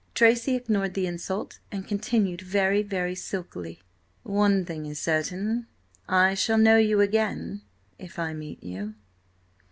Tracy 0.15 0.55
ignored 0.55 0.95
the 0.95 1.05
insult, 1.05 1.59
and 1.71 1.87
continued 1.87 2.41
very, 2.41 2.81
very 2.81 3.13
silkily: 3.13 3.83
"One 4.23 4.65
thing 4.65 4.87
is 4.87 4.97
certain: 4.99 5.67
I 6.09 6.33
shall 6.33 6.57
know 6.57 6.77
you 6.77 7.01
again–if 7.01 8.17
I 8.17 8.33
meet 8.33 8.63
you!" 8.63 8.95